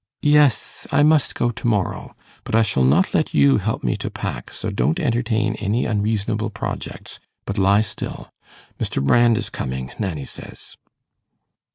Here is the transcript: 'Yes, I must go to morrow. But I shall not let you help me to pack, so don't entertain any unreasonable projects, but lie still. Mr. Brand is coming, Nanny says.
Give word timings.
'Yes, 0.23 0.87
I 0.91 1.03
must 1.03 1.35
go 1.35 1.51
to 1.51 1.67
morrow. 1.67 2.15
But 2.43 2.55
I 2.55 2.63
shall 2.63 2.83
not 2.83 3.13
let 3.13 3.35
you 3.35 3.59
help 3.59 3.83
me 3.83 3.95
to 3.97 4.09
pack, 4.09 4.51
so 4.51 4.71
don't 4.71 4.99
entertain 4.99 5.53
any 5.57 5.85
unreasonable 5.85 6.49
projects, 6.49 7.19
but 7.45 7.59
lie 7.59 7.81
still. 7.81 8.31
Mr. 8.79 9.05
Brand 9.05 9.37
is 9.37 9.51
coming, 9.51 9.91
Nanny 9.99 10.25
says. 10.25 10.75